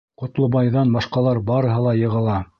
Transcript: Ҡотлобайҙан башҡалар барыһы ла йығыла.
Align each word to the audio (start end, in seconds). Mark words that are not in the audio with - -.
Ҡотлобайҙан 0.21 0.95
башҡалар 0.95 1.43
барыһы 1.53 1.87
ла 1.89 1.97
йығыла. 2.03 2.45